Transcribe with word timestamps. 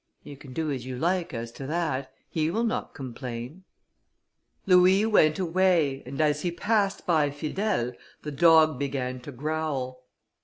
"You 0.23 0.35
can 0.35 0.51
do 0.51 0.71
as 0.71 0.83
you 0.83 0.97
like 0.97 1.31
as 1.31 1.51
to 1.51 1.67
that, 1.67 2.11
he 2.27 2.49
will 2.49 2.63
not 2.63 2.95
complain." 2.95 3.65
Louis 4.65 5.05
went 5.05 5.37
away, 5.37 6.01
and 6.07 6.19
as 6.19 6.41
he 6.41 6.49
passed 6.49 7.05
by 7.05 7.29
Fidèle, 7.29 7.95
the 8.23 8.31
dog 8.31 8.79
began 8.79 9.19
to 9.19 9.31
growl. 9.31 10.03